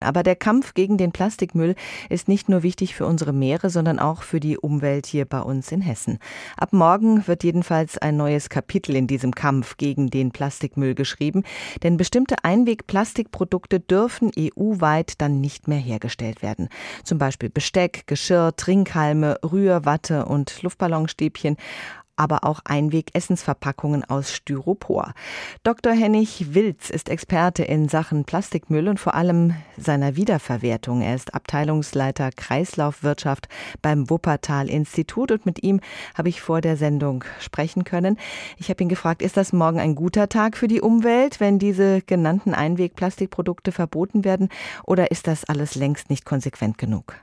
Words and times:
Aber 0.00 0.22
der 0.22 0.36
Kampf 0.36 0.72
gegen 0.72 0.96
den 0.96 1.12
Plastikmüll 1.12 1.74
ist 2.08 2.26
nicht 2.26 2.48
nur 2.48 2.62
wichtig 2.62 2.94
für 2.94 3.06
unsere 3.06 3.34
Meere, 3.34 3.68
sondern 3.68 3.98
auch 3.98 4.22
für 4.22 4.40
die 4.40 4.56
Umwelt 4.58 5.06
hier 5.06 5.26
bei 5.26 5.40
uns 5.40 5.70
in 5.72 5.82
Hessen. 5.82 6.18
Ab 6.56 6.72
morgen 6.72 7.26
wird 7.28 7.44
jedenfalls 7.44 7.98
ein 7.98 8.16
neues 8.16 8.48
Kapitel 8.48 8.96
in 8.96 9.06
diesem 9.06 9.34
Kampf 9.34 9.76
gegen 9.76 10.08
den 10.08 10.30
Plastikmüll 10.30 10.94
geschrieben, 10.94 11.44
denn 11.82 11.98
bestimmte 11.98 12.44
Einwegplastikprodukte 12.44 13.78
dürfen 13.78 14.30
EU-weit 14.38 15.20
dann 15.20 15.40
nicht 15.40 15.68
mehr 15.68 15.78
hergestellt 15.78 16.42
werden. 16.42 16.68
Zum 17.04 17.18
Beispiel 17.18 17.50
Besteck, 17.50 18.06
Geschirr, 18.06 18.56
Trinkhalme, 18.56 19.38
Rührwatte 19.44 20.24
und 20.24 20.62
Luftballonstäbchen 20.62 21.56
aber 22.20 22.44
auch 22.44 22.60
Einweg-Essensverpackungen 22.66 24.04
aus 24.04 24.30
Styropor. 24.30 25.14
Dr. 25.62 25.94
Hennig 25.94 26.54
Wilz 26.54 26.90
ist 26.90 27.08
Experte 27.08 27.62
in 27.64 27.88
Sachen 27.88 28.26
Plastikmüll 28.26 28.88
und 28.88 29.00
vor 29.00 29.14
allem 29.14 29.54
seiner 29.78 30.16
Wiederverwertung. 30.16 31.00
Er 31.00 31.14
ist 31.14 31.34
Abteilungsleiter 31.34 32.30
Kreislaufwirtschaft 32.30 33.48
beim 33.80 34.10
Wuppertal-Institut 34.10 35.32
und 35.32 35.46
mit 35.46 35.62
ihm 35.62 35.80
habe 36.14 36.28
ich 36.28 36.42
vor 36.42 36.60
der 36.60 36.76
Sendung 36.76 37.24
sprechen 37.38 37.84
können. 37.84 38.18
Ich 38.58 38.68
habe 38.68 38.82
ihn 38.82 38.90
gefragt, 38.90 39.22
ist 39.22 39.38
das 39.38 39.54
morgen 39.54 39.80
ein 39.80 39.94
guter 39.94 40.28
Tag 40.28 40.58
für 40.58 40.68
die 40.68 40.82
Umwelt, 40.82 41.40
wenn 41.40 41.58
diese 41.58 42.02
genannten 42.02 42.52
Einweg-Plastikprodukte 42.52 43.72
verboten 43.72 44.26
werden 44.26 44.50
oder 44.84 45.10
ist 45.10 45.26
das 45.26 45.46
alles 45.46 45.74
längst 45.74 46.10
nicht 46.10 46.26
konsequent 46.26 46.76
genug? 46.76 47.14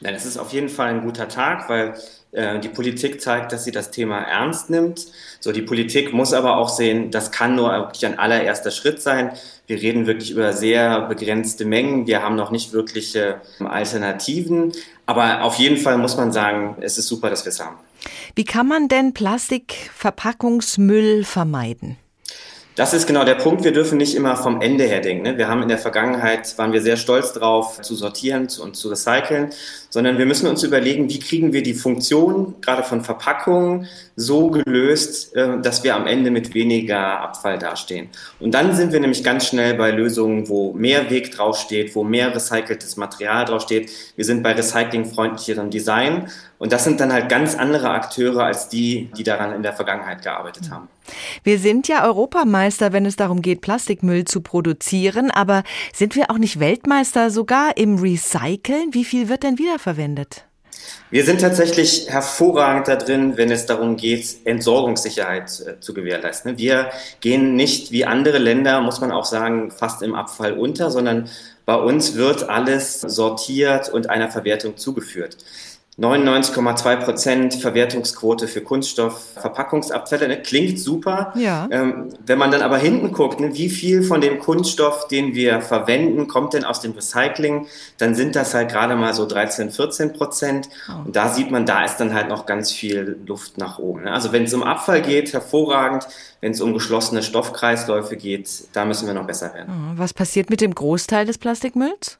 Nein, 0.00 0.14
es 0.14 0.26
ist 0.26 0.36
auf 0.36 0.52
jeden 0.52 0.68
Fall 0.68 0.88
ein 0.88 1.02
guter 1.02 1.28
Tag, 1.28 1.68
weil 1.68 1.94
äh, 2.32 2.58
die 2.60 2.68
Politik 2.68 3.20
zeigt, 3.20 3.52
dass 3.52 3.64
sie 3.64 3.70
das 3.70 3.90
Thema 3.90 4.18
ernst 4.18 4.68
nimmt. 4.68 5.06
So, 5.40 5.52
die 5.52 5.62
Politik 5.62 6.12
muss 6.12 6.34
aber 6.34 6.58
auch 6.58 6.68
sehen, 6.68 7.10
das 7.10 7.32
kann 7.32 7.54
nur 7.54 7.70
wirklich 7.70 8.04
ein 8.04 8.18
allererster 8.18 8.70
Schritt 8.70 9.00
sein. 9.00 9.32
Wir 9.66 9.80
reden 9.80 10.06
wirklich 10.06 10.30
über 10.30 10.52
sehr 10.52 11.00
begrenzte 11.02 11.64
Mengen. 11.64 12.06
Wir 12.06 12.22
haben 12.22 12.36
noch 12.36 12.50
nicht 12.50 12.72
wirkliche 12.72 13.40
Alternativen. 13.60 14.72
Aber 15.06 15.42
auf 15.42 15.56
jeden 15.56 15.78
Fall 15.78 15.98
muss 15.98 16.16
man 16.16 16.30
sagen, 16.32 16.76
es 16.80 16.98
ist 16.98 17.08
super, 17.08 17.30
dass 17.30 17.44
wir 17.44 17.50
es 17.50 17.60
haben. 17.60 17.78
Wie 18.34 18.44
kann 18.44 18.68
man 18.68 18.88
denn 18.88 19.14
Plastikverpackungsmüll 19.14 21.24
vermeiden? 21.24 21.96
Das 22.76 22.92
ist 22.92 23.06
genau 23.06 23.24
der 23.24 23.36
Punkt. 23.36 23.64
Wir 23.64 23.72
dürfen 23.72 23.96
nicht 23.96 24.14
immer 24.14 24.36
vom 24.36 24.60
Ende 24.60 24.84
her 24.84 25.00
denken. 25.00 25.22
Ne? 25.22 25.38
Wir 25.38 25.48
haben 25.48 25.62
in 25.62 25.68
der 25.68 25.78
Vergangenheit, 25.78 26.58
waren 26.58 26.74
wir 26.74 26.82
sehr 26.82 26.98
stolz 26.98 27.32
drauf, 27.32 27.80
zu 27.80 27.94
sortieren 27.94 28.48
und 28.62 28.76
zu 28.76 28.90
recyceln, 28.90 29.48
sondern 29.88 30.18
wir 30.18 30.26
müssen 30.26 30.46
uns 30.46 30.62
überlegen, 30.62 31.08
wie 31.08 31.18
kriegen 31.18 31.54
wir 31.54 31.62
die 31.62 31.72
Funktion 31.72 32.54
gerade 32.60 32.82
von 32.82 33.02
Verpackungen 33.02 33.86
so 34.14 34.50
gelöst, 34.50 35.34
äh, 35.34 35.58
dass 35.62 35.84
wir 35.84 35.96
am 35.96 36.06
Ende 36.06 36.30
mit 36.30 36.52
weniger 36.52 37.20
Abfall 37.22 37.58
dastehen. 37.58 38.10
Und 38.40 38.52
dann 38.52 38.76
sind 38.76 38.92
wir 38.92 39.00
nämlich 39.00 39.24
ganz 39.24 39.46
schnell 39.46 39.72
bei 39.72 39.90
Lösungen, 39.90 40.50
wo 40.50 40.74
mehr 40.74 41.08
Weg 41.08 41.30
draufsteht, 41.30 41.94
wo 41.94 42.04
mehr 42.04 42.34
recyceltes 42.34 42.98
Material 42.98 43.46
draufsteht. 43.46 43.90
Wir 44.16 44.26
sind 44.26 44.42
bei 44.42 44.52
recyclingfreundlicherem 44.52 45.70
Design. 45.70 46.28
Und 46.58 46.72
das 46.72 46.84
sind 46.84 47.00
dann 47.00 47.12
halt 47.12 47.28
ganz 47.28 47.54
andere 47.54 47.90
Akteure 47.90 48.44
als 48.44 48.68
die, 48.68 49.10
die 49.16 49.24
daran 49.24 49.52
in 49.52 49.62
der 49.62 49.74
Vergangenheit 49.74 50.22
gearbeitet 50.22 50.70
haben. 50.70 50.88
Wir 51.44 51.58
sind 51.58 51.86
ja 51.86 52.04
Europameister, 52.04 52.92
wenn 52.92 53.04
es 53.06 53.16
darum 53.16 53.42
geht, 53.42 53.60
Plastikmüll 53.60 54.24
zu 54.24 54.40
produzieren. 54.40 55.30
Aber 55.30 55.64
sind 55.92 56.16
wir 56.16 56.30
auch 56.30 56.38
nicht 56.38 56.58
Weltmeister 56.58 57.30
sogar 57.30 57.76
im 57.76 57.98
Recyceln? 57.98 58.92
Wie 58.92 59.04
viel 59.04 59.28
wird 59.28 59.42
denn 59.42 59.58
wiederverwendet? 59.58 60.44
Wir 61.10 61.24
sind 61.24 61.40
tatsächlich 61.40 62.08
hervorragend 62.10 62.88
da 62.88 62.96
drin, 62.96 63.36
wenn 63.36 63.50
es 63.50 63.66
darum 63.66 63.96
geht, 63.96 64.36
Entsorgungssicherheit 64.44 65.60
äh, 65.66 65.80
zu 65.80 65.94
gewährleisten. 65.94 66.58
Wir 66.58 66.90
gehen 67.20 67.56
nicht 67.56 67.92
wie 67.92 68.04
andere 68.04 68.38
Länder, 68.38 68.80
muss 68.80 69.00
man 69.00 69.12
auch 69.12 69.24
sagen, 69.24 69.70
fast 69.70 70.02
im 70.02 70.14
Abfall 70.14 70.52
unter, 70.52 70.90
sondern 70.90 71.28
bei 71.64 71.76
uns 71.76 72.14
wird 72.14 72.48
alles 72.48 73.00
sortiert 73.00 73.88
und 73.88 74.10
einer 74.10 74.30
Verwertung 74.30 74.76
zugeführt. 74.76 75.36
99,2 75.98 76.96
Prozent 76.96 77.54
Verwertungsquote 77.54 78.48
für 78.48 78.60
Kunststoffverpackungsabfälle. 78.60 80.28
Ne? 80.28 80.42
Klingt 80.42 80.78
super. 80.78 81.32
Ja. 81.36 81.66
Ähm, 81.70 82.10
wenn 82.26 82.38
man 82.38 82.50
dann 82.50 82.60
aber 82.60 82.76
hinten 82.76 83.12
guckt, 83.12 83.40
ne, 83.40 83.54
wie 83.54 83.70
viel 83.70 84.02
von 84.02 84.20
dem 84.20 84.38
Kunststoff, 84.38 85.08
den 85.08 85.34
wir 85.34 85.62
verwenden, 85.62 86.28
kommt 86.28 86.52
denn 86.52 86.64
aus 86.64 86.80
dem 86.80 86.92
Recycling, 86.92 87.66
dann 87.96 88.14
sind 88.14 88.36
das 88.36 88.52
halt 88.52 88.70
gerade 88.70 88.94
mal 88.94 89.14
so 89.14 89.24
13, 89.24 89.70
14 89.70 90.12
Prozent. 90.12 90.68
Oh. 90.90 91.06
Und 91.06 91.16
da 91.16 91.30
sieht 91.30 91.50
man, 91.50 91.64
da 91.64 91.86
ist 91.86 91.96
dann 91.96 92.12
halt 92.12 92.28
noch 92.28 92.44
ganz 92.44 92.70
viel 92.70 93.18
Luft 93.26 93.56
nach 93.56 93.78
oben. 93.78 94.04
Ne? 94.04 94.12
Also 94.12 94.32
wenn 94.32 94.44
es 94.44 94.52
um 94.52 94.62
Abfall 94.62 95.00
geht, 95.00 95.32
hervorragend. 95.32 96.06
Wenn 96.42 96.52
es 96.52 96.60
um 96.60 96.74
geschlossene 96.74 97.22
Stoffkreisläufe 97.22 98.16
geht, 98.16 98.68
da 98.74 98.84
müssen 98.84 99.06
wir 99.06 99.14
noch 99.14 99.26
besser 99.26 99.54
werden. 99.54 99.72
Oh, 99.72 99.98
was 99.98 100.12
passiert 100.12 100.50
mit 100.50 100.60
dem 100.60 100.74
Großteil 100.74 101.24
des 101.24 101.38
Plastikmülls? 101.38 102.18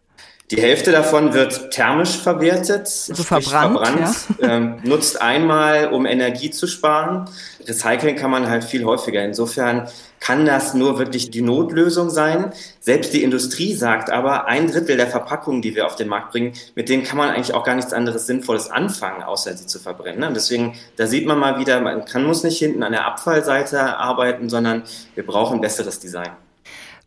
Die 0.52 0.62
Hälfte 0.62 0.92
davon 0.92 1.34
wird 1.34 1.72
thermisch 1.72 2.18
verwertet, 2.18 2.86
also 2.86 3.14
verbrannt, 3.24 3.78
verbrannt 3.80 4.16
ja. 4.40 4.48
ähm, 4.48 4.78
nutzt 4.84 5.20
einmal, 5.20 5.88
um 5.92 6.06
Energie 6.06 6.50
zu 6.50 6.68
sparen. 6.68 7.28
Recyceln 7.66 8.14
kann 8.14 8.30
man 8.30 8.48
halt 8.48 8.62
viel 8.62 8.84
häufiger. 8.84 9.24
Insofern 9.24 9.88
kann 10.20 10.46
das 10.46 10.72
nur 10.72 11.00
wirklich 11.00 11.30
die 11.30 11.42
Notlösung 11.42 12.10
sein. 12.10 12.52
Selbst 12.78 13.12
die 13.12 13.24
Industrie 13.24 13.74
sagt 13.74 14.08
aber, 14.08 14.46
ein 14.46 14.68
Drittel 14.68 14.96
der 14.96 15.08
Verpackungen, 15.08 15.62
die 15.62 15.74
wir 15.74 15.84
auf 15.84 15.96
den 15.96 16.06
Markt 16.06 16.30
bringen, 16.30 16.52
mit 16.76 16.88
denen 16.88 17.02
kann 17.02 17.18
man 17.18 17.30
eigentlich 17.30 17.52
auch 17.52 17.64
gar 17.64 17.74
nichts 17.74 17.92
anderes 17.92 18.28
Sinnvolles 18.28 18.70
anfangen, 18.70 19.24
außer 19.24 19.56
sie 19.56 19.66
zu 19.66 19.80
verbrennen. 19.80 20.22
Und 20.22 20.34
deswegen, 20.34 20.76
da 20.94 21.08
sieht 21.08 21.26
man 21.26 21.40
mal 21.40 21.58
wieder, 21.58 21.80
man 21.80 22.04
kann, 22.04 22.24
muss 22.24 22.44
nicht 22.44 22.58
hinten 22.58 22.84
an 22.84 22.92
der 22.92 23.04
Abfallseite 23.04 23.96
arbeiten, 23.96 24.48
sondern 24.48 24.84
wir 25.16 25.26
brauchen 25.26 25.60
besseres 25.60 25.98
Design. 25.98 26.30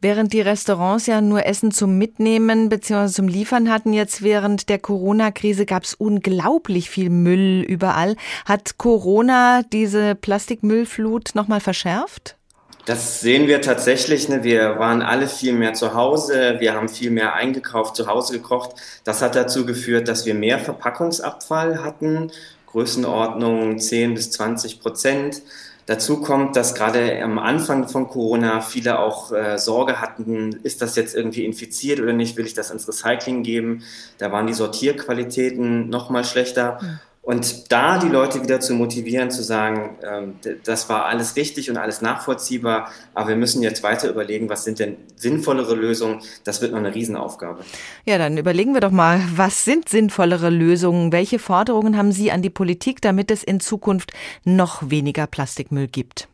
Während 0.01 0.31
die 0.31 0.39
Restaurants 0.39 1.07
ja 1.07 1.19
nur 1.19 1.45
Essen 1.45 1.71
zum 1.71 1.97
Mitnehmen 1.97 2.69
bzw. 2.69 3.11
zum 3.11 3.27
Liefern 3.27 3.69
hatten, 3.69 3.91
jetzt 3.91 4.21
während 4.21 4.69
der 4.69 4.79
Corona-Krise 4.79 5.65
gab 5.65 5.83
es 5.83 5.93
unglaublich 5.93 6.89
viel 6.89 7.09
Müll 7.09 7.65
überall. 7.67 8.15
Hat 8.45 8.77
Corona 8.77 9.61
diese 9.73 10.15
Plastikmüllflut 10.15 11.35
nochmal 11.35 11.59
verschärft? 11.59 12.37
Das 12.85 13.19
sehen 13.19 13.47
wir 13.47 13.61
tatsächlich. 13.61 14.29
Ne? 14.29 14.43
Wir 14.43 14.79
waren 14.79 15.01
alle 15.01 15.27
viel 15.27 15.51
mehr 15.51 15.73
zu 15.73 15.93
Hause. 15.93 16.55
Wir 16.59 16.73
haben 16.73 16.87
viel 16.87 17.11
mehr 17.11 17.33
eingekauft, 17.33 17.97
zu 17.97 18.07
Hause 18.07 18.33
gekocht. 18.33 18.71
Das 19.03 19.21
hat 19.21 19.35
dazu 19.35 19.65
geführt, 19.65 20.07
dass 20.07 20.25
wir 20.25 20.33
mehr 20.33 20.59
Verpackungsabfall 20.59 21.83
hatten. 21.83 22.31
Größenordnung 22.67 23.79
10 23.79 24.13
bis 24.13 24.31
20 24.31 24.79
Prozent. 24.79 25.41
Dazu 25.89 26.21
kommt, 26.21 26.55
dass 26.55 26.75
gerade 26.75 27.19
am 27.23 27.39
Anfang 27.39 27.87
von 27.87 28.09
Corona 28.09 28.61
viele 28.61 28.99
auch 28.99 29.31
äh, 29.31 29.57
Sorge 29.57 29.99
hatten, 29.99 30.51
ist 30.61 30.83
das 30.83 30.95
jetzt 30.95 31.15
irgendwie 31.15 31.43
infiziert 31.45 31.99
oder 31.99 32.13
nicht, 32.13 32.37
will 32.37 32.45
ich 32.45 32.53
das 32.53 32.69
ins 32.69 32.87
Recycling 32.87 33.41
geben? 33.41 33.81
Da 34.19 34.31
waren 34.31 34.45
die 34.45 34.53
Sortierqualitäten 34.53 35.89
noch 35.89 36.11
mal 36.11 36.23
schlechter. 36.23 36.77
Mhm. 36.79 36.99
Und 37.29 37.71
da 37.71 37.99
die 37.99 38.07
Leute 38.07 38.41
wieder 38.41 38.59
zu 38.59 38.73
motivieren, 38.73 39.29
zu 39.29 39.43
sagen, 39.43 39.99
ähm, 40.01 40.33
das 40.63 40.89
war 40.89 41.05
alles 41.05 41.35
richtig 41.35 41.69
und 41.69 41.77
alles 41.77 42.01
nachvollziehbar, 42.01 42.89
aber 43.13 43.29
wir 43.29 43.35
müssen 43.35 43.61
jetzt 43.61 43.83
weiter 43.83 44.09
überlegen, 44.09 44.49
was 44.49 44.63
sind 44.63 44.79
denn 44.79 44.97
sinnvollere 45.15 45.75
Lösungen, 45.75 46.23
das 46.43 46.59
wird 46.59 46.71
noch 46.71 46.79
eine 46.79 46.95
Riesenaufgabe. 46.95 47.63
Ja, 48.03 48.17
dann 48.17 48.39
überlegen 48.39 48.73
wir 48.73 48.81
doch 48.81 48.89
mal, 48.89 49.21
was 49.35 49.63
sind 49.63 49.89
sinnvollere 49.89 50.49
Lösungen? 50.49 51.11
Welche 51.11 51.37
Forderungen 51.37 51.97
haben 51.97 52.11
Sie 52.11 52.31
an 52.31 52.41
die 52.41 52.49
Politik, 52.49 52.99
damit 52.99 53.29
es 53.29 53.43
in 53.43 53.59
Zukunft 53.59 54.11
noch 54.43 54.89
weniger 54.89 55.27
Plastikmüll 55.27 55.87
gibt? 55.87 56.27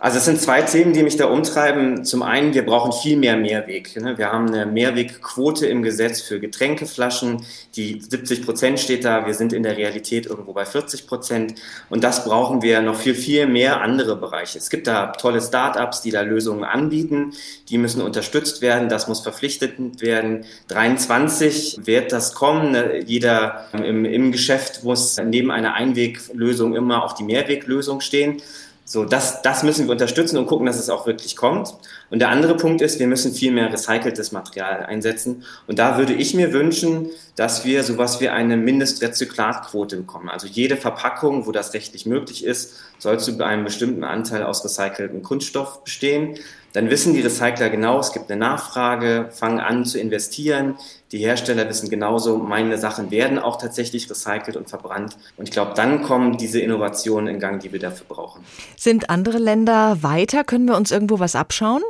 Also 0.00 0.18
es 0.18 0.24
sind 0.24 0.40
zwei 0.40 0.60
Themen, 0.62 0.92
die 0.92 1.04
mich 1.04 1.16
da 1.16 1.26
umtreiben. 1.26 2.04
Zum 2.04 2.24
einen, 2.24 2.52
wir 2.52 2.66
brauchen 2.66 2.92
viel 2.92 3.16
mehr 3.16 3.36
Mehrweg. 3.36 3.94
Ne? 3.96 4.18
Wir 4.18 4.32
haben 4.32 4.48
eine 4.48 4.66
Mehrwegquote 4.66 5.66
im 5.66 5.84
Gesetz 5.84 6.20
für 6.20 6.40
Getränkeflaschen. 6.40 7.46
Die 7.76 8.00
70 8.00 8.44
Prozent 8.44 8.80
steht 8.80 9.04
da. 9.04 9.24
Wir 9.24 9.34
sind 9.34 9.52
in 9.52 9.62
der 9.62 9.76
Realität 9.76 10.26
irgendwo 10.26 10.52
bei 10.52 10.64
40 10.64 11.06
Prozent. 11.06 11.54
Und 11.90 12.02
das 12.02 12.24
brauchen 12.24 12.60
wir 12.60 12.82
noch 12.82 12.96
viel, 12.96 13.14
viel 13.14 13.46
mehr 13.46 13.82
andere 13.82 14.16
Bereiche. 14.16 14.58
Es 14.58 14.68
gibt 14.68 14.88
da 14.88 15.06
tolle 15.12 15.40
Start-ups, 15.40 16.02
die 16.02 16.10
da 16.10 16.22
Lösungen 16.22 16.64
anbieten. 16.64 17.32
Die 17.68 17.78
müssen 17.78 18.02
unterstützt 18.02 18.62
werden. 18.62 18.88
Das 18.88 19.06
muss 19.06 19.20
verpflichtet 19.20 20.00
werden. 20.00 20.44
23 20.68 21.82
wird 21.84 22.10
das 22.10 22.34
kommen. 22.34 22.72
Ne? 22.72 23.04
Jeder 23.06 23.66
im, 23.72 24.04
im 24.04 24.32
Geschäft 24.32 24.82
muss 24.82 25.18
neben 25.18 25.52
einer 25.52 25.74
Einweglösung 25.74 26.74
immer 26.74 27.04
auch 27.04 27.12
die 27.12 27.22
Mehrweglösung 27.24 28.00
stehen. 28.00 28.42
So, 28.86 29.06
das, 29.06 29.40
das 29.40 29.62
müssen 29.62 29.86
wir 29.86 29.92
unterstützen 29.92 30.36
und 30.36 30.46
gucken, 30.46 30.66
dass 30.66 30.78
es 30.78 30.90
auch 30.90 31.06
wirklich 31.06 31.36
kommt. 31.36 31.74
Und 32.10 32.18
der 32.18 32.28
andere 32.28 32.54
Punkt 32.54 32.82
ist, 32.82 32.98
wir 32.98 33.06
müssen 33.06 33.32
viel 33.32 33.50
mehr 33.50 33.72
recyceltes 33.72 34.30
Material 34.30 34.84
einsetzen. 34.84 35.42
Und 35.66 35.78
da 35.78 35.96
würde 35.96 36.12
ich 36.12 36.34
mir 36.34 36.52
wünschen, 36.52 37.08
dass 37.34 37.64
wir 37.64 37.82
sowas 37.82 38.20
wie 38.20 38.28
eine 38.28 38.58
Mindestrezyklatquote 38.58 39.96
bekommen. 39.96 40.28
Also 40.28 40.46
jede 40.46 40.76
Verpackung, 40.76 41.46
wo 41.46 41.52
das 41.52 41.72
rechtlich 41.72 42.04
möglich 42.04 42.44
ist, 42.44 42.74
soll 42.98 43.18
zu 43.18 43.42
einem 43.42 43.64
bestimmten 43.64 44.04
Anteil 44.04 44.42
aus 44.42 44.62
recyceltem 44.62 45.22
Kunststoff 45.22 45.82
bestehen. 45.82 46.38
Dann 46.74 46.90
wissen 46.90 47.14
die 47.14 47.20
Recycler 47.20 47.70
genau, 47.70 48.00
es 48.00 48.12
gibt 48.12 48.30
eine 48.30 48.40
Nachfrage, 48.40 49.28
fangen 49.30 49.60
an 49.60 49.86
zu 49.86 49.98
investieren. 49.98 50.76
Die 51.14 51.20
Hersteller 51.20 51.68
wissen 51.68 51.88
genauso, 51.90 52.38
meine 52.38 52.76
Sachen 52.76 53.12
werden 53.12 53.38
auch 53.38 53.56
tatsächlich 53.56 54.10
recycelt 54.10 54.56
und 54.56 54.68
verbrannt. 54.68 55.16
Und 55.36 55.48
ich 55.48 55.52
glaube, 55.52 55.70
dann 55.76 56.02
kommen 56.02 56.38
diese 56.38 56.58
Innovationen 56.58 57.32
in 57.32 57.38
Gang, 57.38 57.62
die 57.62 57.70
wir 57.70 57.78
dafür 57.78 58.04
brauchen. 58.08 58.44
Sind 58.76 59.10
andere 59.10 59.38
Länder 59.38 60.02
weiter? 60.02 60.42
Können 60.42 60.66
wir 60.66 60.76
uns 60.76 60.90
irgendwo 60.90 61.20
was 61.20 61.36
abschauen? 61.36 61.82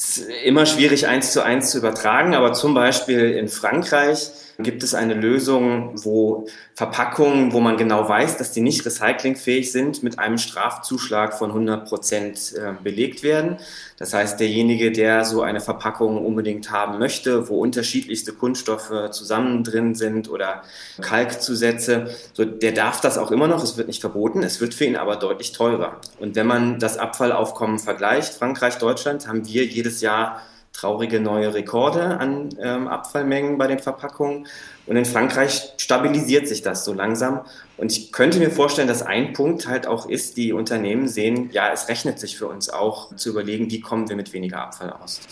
Ist 0.00 0.26
immer 0.46 0.64
schwierig, 0.64 1.08
eins 1.08 1.30
zu 1.30 1.44
eins 1.44 1.72
zu 1.72 1.76
übertragen, 1.76 2.34
aber 2.34 2.54
zum 2.54 2.72
Beispiel 2.72 3.32
in 3.32 3.48
Frankreich 3.48 4.30
gibt 4.62 4.82
es 4.82 4.94
eine 4.94 5.12
Lösung, 5.12 5.92
wo 6.02 6.46
Verpackungen, 6.74 7.52
wo 7.52 7.60
man 7.60 7.76
genau 7.76 8.08
weiß, 8.08 8.38
dass 8.38 8.52
die 8.52 8.62
nicht 8.62 8.84
recyclingfähig 8.86 9.70
sind, 9.70 10.02
mit 10.02 10.18
einem 10.18 10.38
Strafzuschlag 10.38 11.36
von 11.36 11.50
100 11.50 11.86
Prozent 11.86 12.54
äh, 12.54 12.72
belegt 12.82 13.22
werden. 13.22 13.58
Das 13.98 14.14
heißt, 14.14 14.40
derjenige, 14.40 14.90
der 14.90 15.26
so 15.26 15.42
eine 15.42 15.60
Verpackung 15.60 16.24
unbedingt 16.24 16.70
haben 16.70 16.98
möchte, 16.98 17.50
wo 17.50 17.60
unterschiedlichste 17.60 18.32
Kunststoffe 18.32 19.10
zusammen 19.10 19.62
drin 19.62 19.94
sind 19.94 20.30
oder 20.30 20.62
Kalkzusätze, 21.02 22.08
so, 22.32 22.46
der 22.46 22.72
darf 22.72 23.02
das 23.02 23.18
auch 23.18 23.30
immer 23.30 23.46
noch. 23.46 23.62
Es 23.62 23.76
wird 23.76 23.88
nicht 23.88 24.00
verboten. 24.00 24.42
Es 24.42 24.60
wird 24.60 24.72
für 24.72 24.86
ihn 24.86 24.96
aber 24.96 25.16
deutlich 25.16 25.52
teurer. 25.52 26.00
Und 26.18 26.34
wenn 26.34 26.46
man 26.46 26.78
das 26.78 26.96
Abfallaufkommen 26.96 27.78
vergleicht, 27.78 28.32
Frankreich, 28.32 28.78
Deutschland, 28.78 29.28
haben 29.28 29.46
wir 29.46 29.66
jedes 29.90 30.00
Jahr 30.00 30.42
traurige 30.72 31.20
neue 31.20 31.52
Rekorde 31.52 32.18
an 32.18 32.50
ähm, 32.60 32.86
Abfallmengen 32.86 33.58
bei 33.58 33.66
den 33.66 33.80
Verpackungen. 33.80 34.46
Und 34.86 34.96
in 34.96 35.04
Frankreich 35.04 35.72
stabilisiert 35.76 36.46
sich 36.46 36.62
das 36.62 36.84
so 36.84 36.92
langsam. 36.92 37.40
Und 37.76 37.90
ich 37.90 38.12
könnte 38.12 38.38
mir 38.38 38.50
vorstellen, 38.50 38.86
dass 38.86 39.02
ein 39.02 39.32
Punkt 39.32 39.66
halt 39.66 39.86
auch 39.86 40.08
ist, 40.08 40.36
die 40.36 40.52
Unternehmen 40.52 41.08
sehen, 41.08 41.50
ja, 41.52 41.72
es 41.72 41.88
rechnet 41.88 42.20
sich 42.20 42.38
für 42.38 42.46
uns 42.46 42.70
auch 42.70 43.14
zu 43.16 43.30
überlegen, 43.30 43.70
wie 43.70 43.80
kommen 43.80 44.08
wir 44.08 44.16
mit 44.16 44.32
weniger 44.32 44.62
Abfall 44.62 44.92
aus. 44.92 45.20